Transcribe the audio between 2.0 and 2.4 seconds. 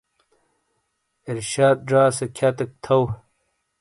سے